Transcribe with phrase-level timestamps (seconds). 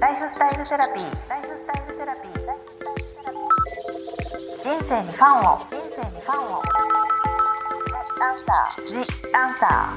[0.00, 1.28] ライフスタイルセラピー。
[1.28, 2.32] ライフスタイルセラピー。
[4.62, 5.58] 人生にファンを。
[5.58, 6.62] 人生にファンを。
[8.20, 8.86] アンサー。
[8.86, 8.94] ジ
[9.34, 9.96] アンサ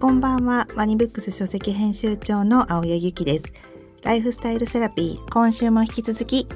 [0.00, 3.44] こんばんは、ワニブックス書籍編集長の青柳ゆきです。
[4.04, 6.46] ライフスタイルセラピー、今週も引き続き、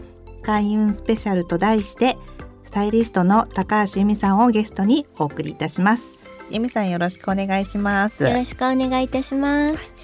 [0.44, 2.16] 開運スペシャルと題して、
[2.62, 6.17] スタイリストの高橋由美さんをゲストにお送りいたします。
[6.50, 8.24] 由美さんよろしくお願いします。
[8.24, 9.94] よろしくお願いいたします。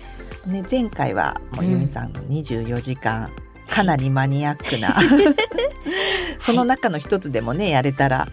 [0.46, 3.32] ね、前回はもう由美さんの24時間、
[3.68, 4.94] かなりマニアックな、
[6.40, 8.26] その中の一つでもねやれたらよ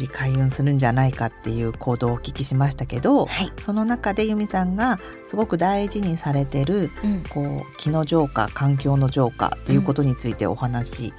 [0.00, 3.52] り開運するんじゃないかっていう行動をお聞きしましたけど、はい。
[3.60, 7.22] その中で由美さんがすごく大事にされてるうん。
[7.30, 11.12] こう気の浄化環境の浄化っていうことについてお話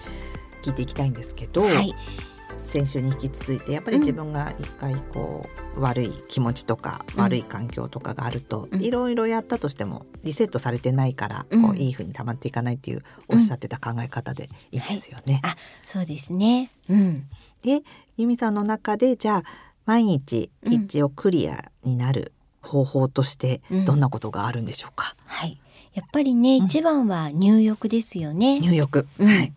[0.62, 1.96] 聞いていきたいんですけど、はい。
[2.58, 15.42] 先週に引き続いてやっぱり自分が一回こう、悪い気持ちとかうん悪い環境とかがあると、うんいろいろやったとしてもリセットされてないから、うんこういい風に溜まっていかないっていうおっしゃってた考え方でいいですよね。
[15.44, 16.72] あ、そうですね。
[16.90, 17.28] うん。
[17.64, 17.82] で
[18.18, 19.44] 由美さんの中でじゃあ
[19.86, 25.60] 毎日うん一応クリアになる方法としてうんどんなことがあるんでしょうか、はい。
[25.94, 28.60] やっぱりね、うん一番は入浴ですよね。
[28.60, 29.54] 入浴、うんはい、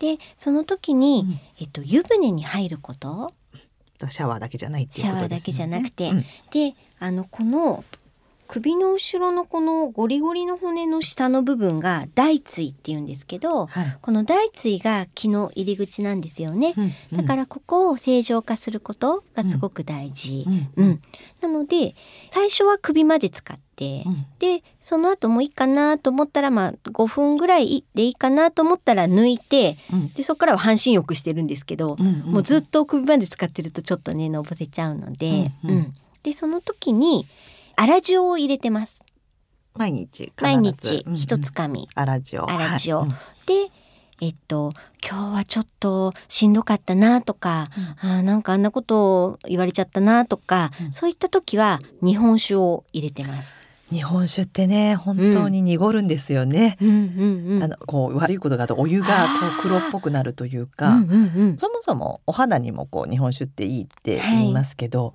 [0.00, 3.32] で、その時に、うんえっと湯船に入ること。
[4.10, 5.52] シャワーだけじゃないっていうことですよね。
[5.52, 6.22] シャワーだけじゃなくてうん
[6.72, 7.84] で、あのこの
[8.46, 13.96] 首の後ろのこのゴリゴリの骨の下の部分が大椎って言うんですけど、はい。
[14.00, 16.74] この大椎が気の入り口なんですよね。
[16.76, 20.44] うんだからここを正常化することがすごく大事。
[20.46, 21.02] うんうん、
[21.40, 21.94] なので
[22.30, 24.26] 最初は首まで使って、うん。
[24.38, 30.08] でその後もういいかなと思ったらまあ5分ぐらいでいいかなと思ったら抜いてうん。
[30.12, 35.70] でそこからは半身浴してるんですけど、うんもうずっと首まで使ってるとちょっとねのぼせちゃうので、うん。
[35.70, 35.94] うん。
[36.22, 37.26] でその時に
[37.76, 39.04] 粗塩を入れてます。
[39.74, 41.16] 毎日毎日うんうん。
[41.16, 41.88] 一つかみ。
[41.96, 42.40] 粗塩。
[42.42, 42.96] 粗塩。
[42.98, 43.46] はい。
[43.46, 43.72] で
[44.20, 44.72] えっと
[45.06, 47.68] 今日はちょっとしんどかったなとか、
[48.00, 50.92] あーなんかあんなことを言われちゃったなとか、うん。
[50.92, 53.58] そういった時は日本酒を入れてます。
[53.90, 57.62] 日本酒ってね本当に濁るんですよね、うんうんうん。
[57.62, 59.12] あのこう悪いことがあるとお湯がこ
[59.58, 61.58] う黒っぽくなるというか、うんうんうん。
[61.58, 65.12] そもそもお肌にもこう日本酒っていいって言いますけど、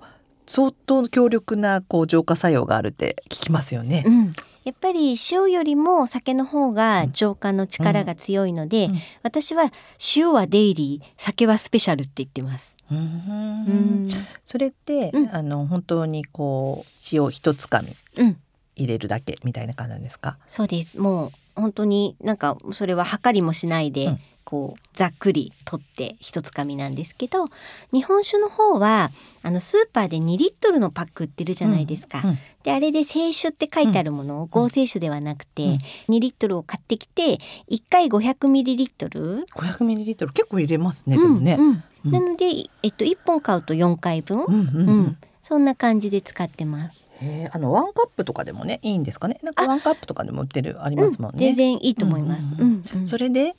[0.52, 4.02] 相当強力なこう浄化作用があるって聞きますよね。
[4.04, 4.32] うん、
[4.64, 8.98] やっぱり塩よりも酒の方が浄化の力が強いので、うん。
[9.22, 9.70] 私は
[10.16, 12.74] 塩はデイリー酒はスペシャルって言ってます。
[12.90, 14.08] うんん。
[14.44, 15.28] それって、うん。
[15.32, 18.36] あの本当にこう塩一つかみうん、
[18.74, 20.36] 入れるだけみたいな感じなんですか？
[20.48, 20.98] そうです。
[20.98, 24.20] もう本当になんかそれは測りもしないで、うん。
[24.42, 27.44] こうざっくり取って一つかみなんですけど
[27.92, 29.12] 日本酒の方は
[29.44, 32.22] あのスーパーで2リットルのパック売ってるじゃないですか。
[32.24, 35.78] うんであれで清酒って書いてあるものを合成酒ではなくて、うん。
[36.16, 37.38] 2リットルを買ってきて
[37.70, 40.32] 1回500ミリリットル、500ミリリットル。
[40.34, 41.56] 結構入れますね、でもね。
[41.58, 41.84] うんうん。
[42.04, 42.12] うん。
[42.12, 42.44] なので、
[42.82, 45.18] えっと、1本買うと4回分、うんうんううんん。
[45.42, 47.08] そんな感じで使ってます。
[47.20, 49.38] へえあのワンカップとかでもねいいんですかね？
[49.42, 51.38] なんかワンカップとかでも売ってるありますもんね。
[51.38, 52.54] 全然いいと思います。
[52.54, 53.54] うんうんうんうんそれで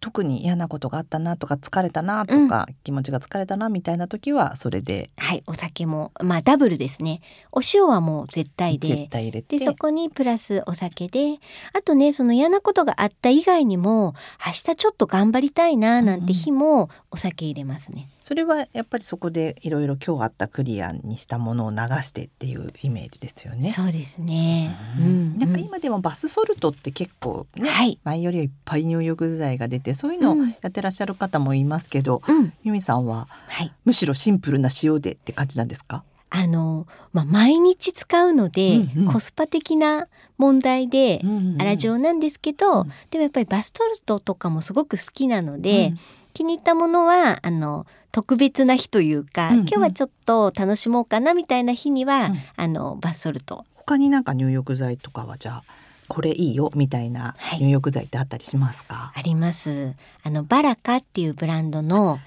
[0.00, 7.20] 特に嫌なことがあったなとか疲れたなとか、気持ちが疲れたなみたいな時はそれではい、お酒もまあダブルですね。
[7.52, 9.08] お塩はもう絶対絶で。
[9.08, 11.38] 対入れてでそこにプラスお酒で
[11.72, 18.08] あとねその嫌なことがあった以外にも明日ちょっと頑張りたいななんて日もお酒入れますね。
[18.22, 23.70] それはやっぱりそこでいろいろ今日あったクリアにしたものを流してっていうイメージですよね。
[23.70, 24.76] そうですね。
[24.98, 33.72] ううんん、なんか今でもバスソルトって結構ね、はい前よりはいっぱい入浴剤が出てそういうのをうんやってらっしゃる方もいますけど、うん、由美さんははい。
[33.84, 36.04] むしろシンプルな塩でって感じなんですか？
[36.34, 39.12] あのまあ毎日使うので、うんうん。
[39.12, 42.92] コスパ的な問題で粗塩なんですけど、うん。
[43.10, 45.92] でもやっぱりバストルトとかもすごく好きなので、
[46.32, 49.60] 気に入ったものはあの特別な日というか、うんうん。
[49.60, 52.38] 今日はちょっと楽しもうかなみたいな日には、うん。
[52.56, 53.66] あのバスソルト。
[53.76, 55.64] 他になんか入浴剤とかはじゃあ
[56.08, 57.60] これいいよみたいなはい。
[57.60, 59.94] 入浴剤ってあったりしますか、あります。
[60.22, 62.18] あのバラカっていうブランドの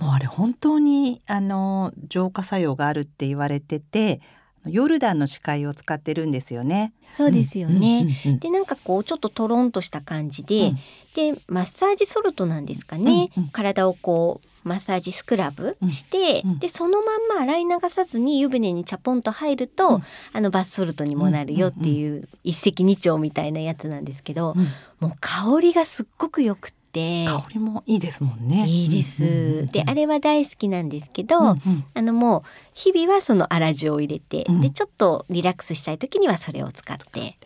[0.00, 4.20] もうあれ本当にあの浄化作用があるって言われてて
[4.66, 6.92] ヨルダンの視界を使ってるんですよね。
[7.12, 8.00] そうですよね。
[8.24, 11.34] うんうんうんでなんかこうちょっとトロンとした感じで、うん。
[11.34, 13.48] でマッサージソルトなんですかね、うんうん。
[13.50, 16.58] 体をこうマッサージスクラブして、うんうん。
[16.58, 20.02] でそのまんま洗い流さずに湯船にチャポンと入ると、うん。
[20.34, 24.66] あのバスソルトにもなるよっていう一石二鳥みたいなやつなんですけど、うん。
[25.00, 26.70] もう香りがすっごくよく。
[26.92, 27.26] て。
[27.26, 28.64] 香りもいいですもんね。
[28.66, 29.24] いいです。
[29.24, 31.58] うんうんうんうんであれは大好きなんですけど、うんうん。
[31.94, 32.42] あのもう
[32.74, 34.60] 日々はその粗塩を入れて、うん。
[34.60, 37.36] でちょっとリラックスしたい時にはそれを使って、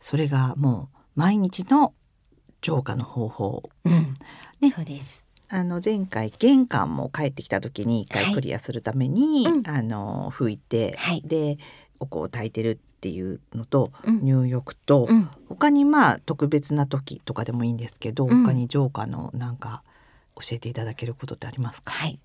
[0.00, 1.94] それがもう毎日の
[2.60, 3.62] 浄化の方法。
[3.84, 4.14] うん。
[4.60, 4.70] ね。
[4.70, 5.26] そうです。
[5.48, 8.24] あの前回玄関も帰ってきた時に一はい。
[8.26, 9.68] 回クリアするために、うん。
[9.68, 11.22] あの拭いて、はい。
[11.24, 11.58] で
[12.00, 14.20] お香を炊いてるっていうのとうん。
[14.22, 15.28] 入浴と、うん。
[15.48, 18.44] 他にまあ特別な時とかでもいいんですけど、うん。
[18.44, 19.82] 他に浄化のなんか
[20.36, 21.90] 教えていただけることってありますか？
[21.92, 22.20] はい。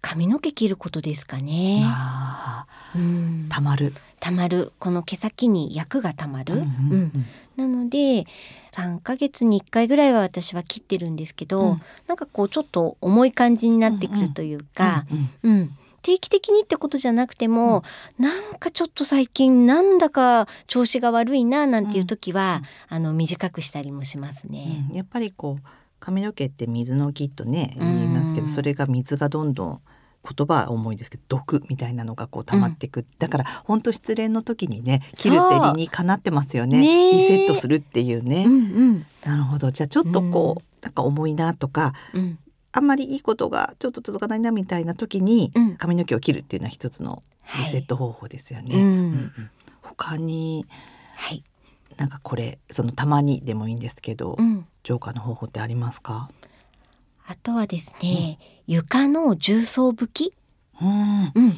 [0.00, 1.82] 髪の毛切ることですかね。
[1.84, 2.66] あ
[2.96, 3.48] うん。
[3.50, 3.92] ー、たまる。
[4.18, 4.72] たまる。
[4.78, 6.54] この毛先に薬がたまる。
[6.54, 7.26] うんうんうん。
[7.56, 8.24] なので
[8.72, 11.82] 3ヶ月に1回ぐらいは私は切ってるんですけど、うん。
[12.06, 15.04] なんかこうちょっと重い感じになってくるというか、
[15.44, 15.58] うんうん。
[15.58, 15.70] うん
[16.02, 17.82] 定期的にってことじゃなくても、
[18.18, 24.86] なんかちょっと最近なんだか調子が悪いななんていう時は、あの短くしたりもしますね。
[24.90, 24.96] うん。
[24.96, 25.68] やっぱりこう
[26.00, 29.80] 髪の毛って水の木とね言いますけど、うんそれが水がどんどん
[30.36, 36.80] 言葉は重いですけど毒みたいなのがこう溜まっていく、だから本当失恋の時にね切るって理にかなってますよね。
[36.80, 37.12] ねえ。
[37.12, 38.56] リセットするっていうね、うんう
[38.92, 39.06] ん。
[39.24, 39.70] なるほど。
[39.70, 40.68] じゃあちょっとこう、うん。
[40.80, 42.38] なんか重いなとかうん
[42.78, 45.76] あんまりいいことがちょっと続かないなみたいな時に、うん。
[45.76, 47.22] 髪の毛を切るっていうのは一つの
[47.58, 48.74] リセット方法ですよね。
[48.74, 48.92] はいうんう
[49.42, 49.50] ん
[49.82, 50.64] 他に
[51.16, 51.42] はい、
[51.96, 56.30] なんかこれそのたまにでもいいんですけど、うん、浄化の方法ってありますか？
[57.26, 58.38] あとはですね、
[58.68, 60.34] 床の重曹拭き、
[60.80, 61.32] うん。
[61.34, 61.52] うん、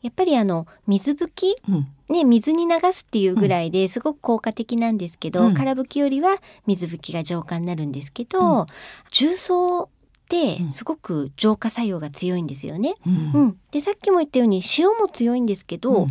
[0.00, 1.88] やっぱりあの水拭きうん。
[2.08, 5.54] ね、水に流すっていうぐらいですごく効果的なんですけど、うん。
[5.54, 8.66] 空拭きよりは水拭きが浄化になるんですけど、うん。
[9.10, 9.90] 重曹
[10.28, 10.70] ってうん。
[10.70, 12.94] すごく浄化作用が強いんですよね。
[13.06, 13.32] うん。
[13.32, 16.08] うん、でさっきも言ったように塩も強いんですけど、うん。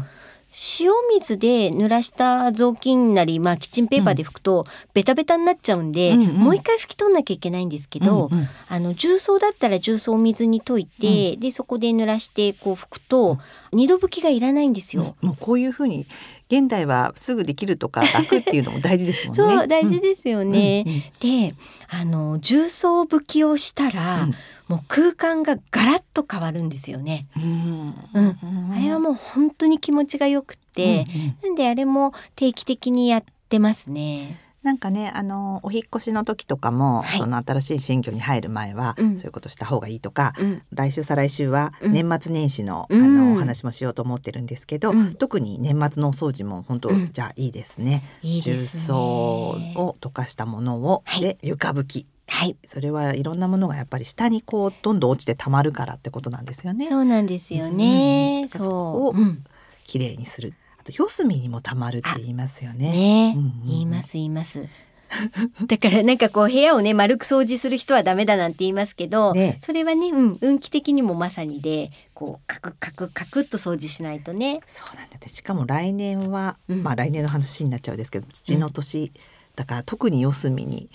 [0.79, 6.27] 塩水で濡らした雑巾なり、まあ、キッチンペーパーで拭くとベタベタになっちゃうんで、うんうん。
[6.35, 8.47] もう一回拭き取んなきゃいけないんですけど、うんうん。
[8.67, 13.37] あの重曹だったら重曹を水に溶いて、でそこで濡らしてこう拭くと、
[13.71, 15.15] 二度拭きがいらないんですよ。
[15.21, 16.07] もうこういうふうに
[16.49, 19.55] 現代はすぐできるとか 楽っていうのも大事ですもんね。
[19.57, 20.83] そう大事ですよね。
[20.85, 21.55] うんうんで
[21.89, 24.35] あの重曹拭きをしたら、うん
[24.67, 27.27] もう空間がガラッと変わるんですよね。
[27.37, 34.41] うんうんあれはもう本当に気持ちがよくて、うんうんなんであれも定期的にやってますね。
[34.67, 48.03] なんかねあのお引っ越しの時とかも、はいその新しい新居に入る前は、うんそういうことした方がいいとか、うん来週再来週はうん年末年始の,、うんあのお話もしようと思ってるんですけど、うん特に年末のお掃除も本当、うんじゃあいいですね。
[48.21, 48.83] 重いいですね。
[48.83, 56.89] 曹を溶かしたものを、はいで床拭きはい、それはいろんなものがやっぱり下にこうどんどん落ちてたまるからってことなんですよね。
[56.89, 58.41] そうなんですよね。
[58.41, 58.71] うんそう。
[58.71, 59.45] をうん
[59.85, 60.53] 綺麗にする。
[60.87, 62.91] あと四隅にもたまるって言いますよね。
[62.91, 64.63] ね、うんうんうん言います言います。
[65.67, 74.61] だからなんかこう部屋をね丸く掃除する人はダメだなんて言いますけど、ねそれはね、うん、運気的にもまさにでこうカクカクカクっと掃除しないとね。
[74.65, 79.11] そうなんだってしかも来年は、うんまあ来年の話になっちゃうんですけど土の年、
[79.55, 80.89] だから特に四隅に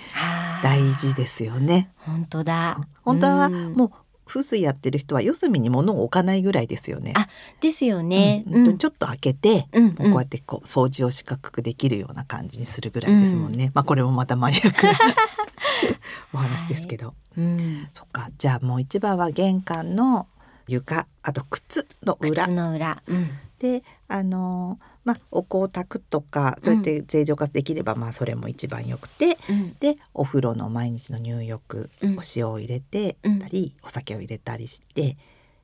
[0.62, 1.91] 大事ですよね。
[1.97, 2.87] 本当だ。
[3.03, 3.93] 本当はうんもう
[4.32, 7.12] 風水やってる人は四隅に物を置かないぐらいですよね。
[7.14, 7.29] あ
[7.61, 8.44] ですよね。
[8.46, 8.52] うん。
[8.52, 13.70] 本当にちょっと開けて、うんもうこうやってこう掃除を四角くできるような感じにするぐらいですもんね。
[13.75, 14.93] まあこれもまたマニアックな
[16.32, 18.31] お話ですけど、うん、そっか。
[18.38, 20.26] じゃあもう一番は玄関の
[20.67, 22.44] 床あと靴の裏。
[22.44, 23.02] 靴の裏。
[23.06, 23.31] うん。
[23.58, 29.77] であのまあお香を炊くとかそうやって正常化できれば、まあそれも一番よくてうん。
[29.81, 33.38] でお風呂の毎日の入浴、うんお塩を入れてうん。
[33.38, 35.17] たり、お酒を入れたりして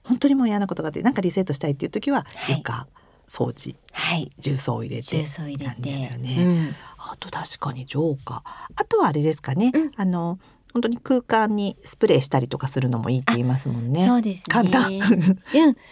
[0.05, 2.57] 本当にもう嫌なことがあってなんかリセットしたいっていう時ははい。
[2.59, 2.89] 床、
[3.27, 4.33] 掃除はい。
[4.39, 5.17] 重曹を入れて
[5.63, 6.15] なんですて。
[6.15, 6.45] よね。
[6.45, 6.75] うん。
[6.99, 8.43] あと確かに浄化
[8.75, 9.93] あとはあれですかね、うん。
[9.97, 10.39] あの
[10.73, 14.05] 本当に空間にスプレーしたりとかするのもいいって言いますもんね。
[14.05, 14.53] そうですね。
[14.53, 15.03] 簡単うん。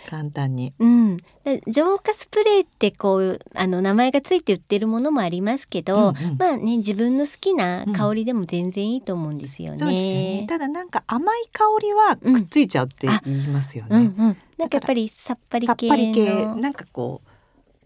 [0.09, 0.75] 簡単に。
[0.79, 9.79] うん、で浄化スプレーってこうあの名前がついて売ってるものもありますけど、うんうんまあね自分の好きな香りでも全然いいと思うんですよね。
[9.79, 10.47] そうですよね。
[10.49, 13.97] ただなんか甘い香りはくっついちゃうって言いますよね。
[13.97, 17.29] うんうん、なんかやっぱりさっぱりさっ系のぱり系なんかこう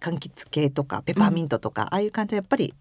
[0.01, 2.75] 柑橘系とかペパーミントとか、ああいう感じでやっぱり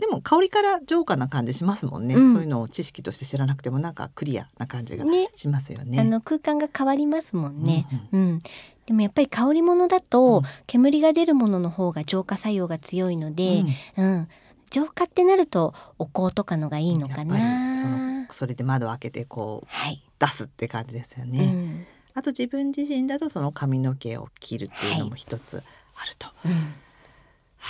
[0.00, 2.32] でも香りから浄化な感じしますもんね、うん。
[2.32, 5.28] そういうのを知識として知らなくてもなんかクリアな感じがね。
[5.34, 6.00] しますよね。
[6.00, 7.86] あの空間が変わりますもんね。
[8.12, 8.42] ううん。
[8.86, 10.44] でもやっぱり香り物だと、うん。
[10.66, 13.64] 煙が出るものの方が浄化作用が強いので、
[13.96, 14.04] うん。
[14.04, 14.28] うん。
[14.70, 17.74] 浄化ってなるとお香とかのがいいのかやっぱな。
[17.74, 21.46] りそのそれで窓を開けてこうはい、出すって感じですようね。
[21.46, 21.86] ん。
[22.14, 26.28] あと自分自身だとその髪の毛を切るっていうのも一つあると。
[26.44, 26.74] うん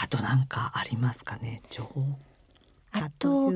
[0.03, 1.62] あとなんかありますかね？
[1.71, 1.85] 浄
[2.93, 3.53] 化あと。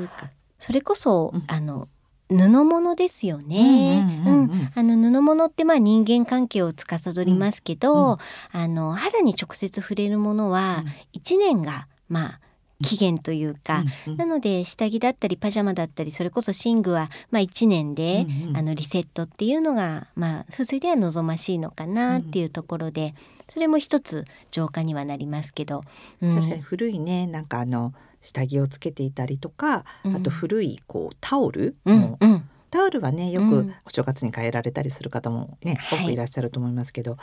[0.59, 1.45] それこそ、うん。
[1.47, 1.89] あの
[2.29, 4.23] 布物ですよね。
[4.25, 8.11] うんあの布物ってまあ人間関係を司りますけど、うん。
[8.13, 8.19] うん。
[8.53, 12.41] あの肌に直接触れるものは1年がまあ
[12.83, 14.19] 期限というか、うんうん。
[14.19, 18.57] なので下着だったりパジャマだったりそれこそ寝具はまあ1年で、うんうん。
[18.57, 23.15] あのリセットっていうのがまあ風水では望ましいのかなっていうところで、
[23.49, 25.83] それも一つ浄化にはなりますけど、
[26.21, 26.35] うん。
[26.35, 30.17] 確かに古いねなんかあの下着をつけていたりとか、うん。
[30.17, 32.49] あと古いこうタオルうんも、うん。
[32.71, 33.75] タオルはねよくうん。
[33.85, 35.99] お正月に変えられたりする方もね、はい。
[36.01, 37.19] 多くいらっしゃると思いますけど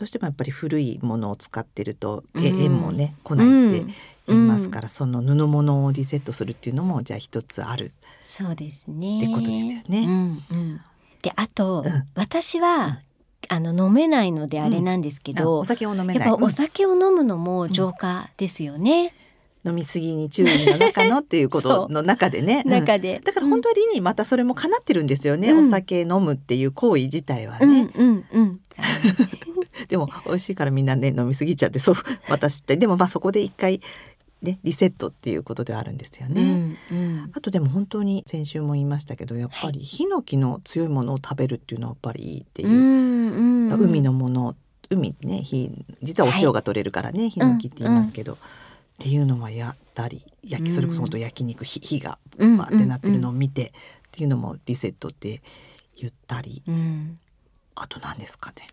[0.00, 2.62] どうしてもやっぱり古いものを使ってると、えうん。
[2.62, 3.92] 縁もね来ないって
[4.26, 7.92] 言いますから、その布物をリセットするっていうのもじゃあ一つある。
[8.22, 9.18] そうですね。
[9.18, 9.98] ってことですよね。
[9.98, 10.80] うんうん、
[11.20, 12.04] であと、うん。
[12.14, 13.00] 私は
[13.50, 16.26] あの飲めないのであれなんですけど、あお酒を飲めない。
[16.26, 19.12] やっぱお酒を飲むのも浄化ですよね。
[19.66, 22.62] 飲みすぎに注意の中のっていうこと の中でね。
[22.64, 22.72] うん。
[22.72, 23.20] 中で。
[23.22, 25.66] だから本当は理にまたそれもかなってるんですよね、うん。
[25.66, 28.60] お酒飲むっていう行為自体はうんね、うんうん。
[29.88, 31.94] でも美味しいからみんなね飲みすぎちゃってそう
[32.28, 32.76] 私って。
[32.76, 33.80] でもまあそこで一回
[34.42, 37.30] ねリセットっていうことではあるんですよね、うんうん。
[37.34, 43.80] あとでも本当に先週も言いましたけどやっぱりヒノキの強いものを食べるっていうのはやっぱりいいっていうう、んうんうん。
[43.80, 44.56] 海のもの
[44.90, 45.70] 海ねひ
[46.02, 48.36] 実はお塩が取れるからね、ヒノキって言いますけど、っ
[48.98, 53.72] ていうのはやったり焼きそれこそ本当焼肉火火がうんわーってなってるのを見て、
[54.08, 55.42] っていうのもリセットって
[55.96, 57.16] 言ったりうん
[57.82, 58.66] あと何ですかね？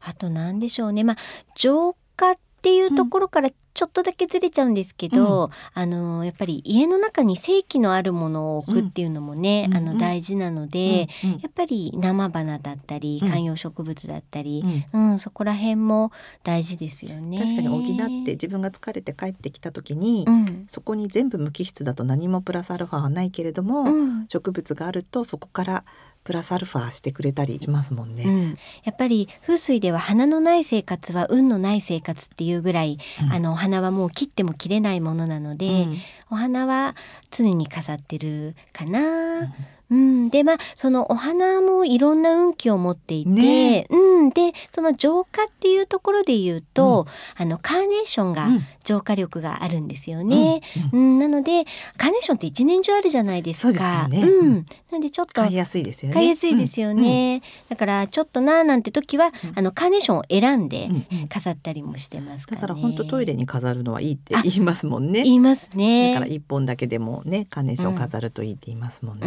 [0.00, 1.04] あと何でしょうね。
[1.04, 1.16] まあ
[1.54, 9.88] 浄化っていうところからちょっとだけずれちゃうんですけど、あのやっぱり家の中に正気のあるものを置くっていうのもね、あのうん。
[9.90, 11.30] うん大事なので、うん。
[11.32, 11.38] うん。
[11.40, 13.28] やっぱり生花だったりうん。
[13.28, 15.10] 観葉植物だったり、うん。
[15.12, 16.10] うんそこら辺も
[16.42, 17.38] 大事ですよね。
[17.38, 17.84] 確かに補っ
[18.24, 20.64] て自分が疲れて帰ってきた時に、うん。
[20.68, 24.26] そこに全部無機質だと何もプラスアルファはないけれども、うん。
[24.28, 25.84] 植物があるとそこから
[26.26, 28.24] プラスアルファしてくれたりしますもんね。
[28.24, 33.32] うん、やっぱり風水では花のない生活は運のない生活っていうぐらい、うん。
[33.32, 35.98] あのお花はもう切っても切れないものなので、うん。
[36.32, 36.96] お花は
[37.30, 39.54] 常に飾ってるかな。
[39.88, 43.86] うん、でまあそのお花もいろんな運気を持っていて、ね。
[43.88, 47.06] うん、でその浄化っていうところで言うと、
[47.36, 50.62] あのカーネーションがうん浄化力があるんですよね。
[50.92, 51.64] うんうんなので
[51.96, 53.68] カーネーションって一年中あるじゃないですか。
[53.68, 56.14] そうですよねううんん、なんでちょっと買いやすいですよね。
[56.14, 60.88] 買いやすいですよね、だからちょっとなーなんて時は、うんあのカーネーションを選んで
[61.28, 62.80] 飾ったりもしてますかだらね。
[62.80, 65.22] から本当トイレに飾るのはいいって言いますもんね。
[65.24, 66.14] 言いますだね。
[66.14, 69.26] から一本だけでもねカーネーション飾るといいって言いますもんね。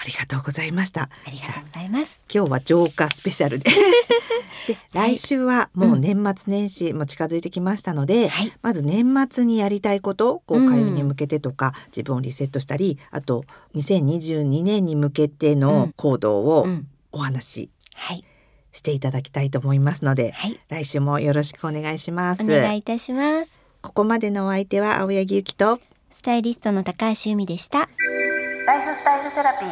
[0.00, 1.02] うん、ありがとうございました。
[1.02, 2.24] ありがとうございます。
[2.32, 3.70] 今日は浄化スペシャルで。
[4.66, 18.24] で来週はもう年末年始も近づいてきましたので、はい、まず年末にやりたいことこううん開運に向けてとか、自分をリセットしたりあと2022年に向けての行動をうん、お話しはい、
[18.72, 22.42] していただきたいと思いますので、はい、来週もよろしくお願いします。
[22.42, 23.60] お願いいたします。
[23.82, 25.80] ここまでのお相手は青柳ゆきと
[26.10, 27.88] スタイリストの高橋由美でした。
[29.00, 29.68] スタイルセラピー。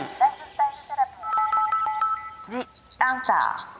[2.51, 3.78] ジ・アンサー。